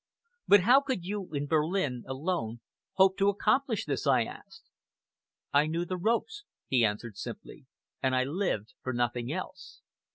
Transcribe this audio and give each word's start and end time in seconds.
"But 0.47 0.61
how 0.61 0.81
could 0.81 1.05
you 1.05 1.29
in 1.31 1.45
Berlin, 1.45 2.03
alone, 2.07 2.59
hope 2.93 3.19
to 3.19 3.29
accomplish 3.29 3.85
this?" 3.85 4.07
I 4.07 4.23
asked. 4.23 4.63
"I 5.53 5.67
knew 5.67 5.85
the 5.85 5.95
ropes," 5.95 6.43
he 6.65 6.83
answered 6.83 7.17
simply, 7.17 7.67
"and 8.01 8.15
I 8.15 8.23
lived 8.23 8.73
for 8.81 8.93
nothing 8.93 9.31
else. 9.31 9.81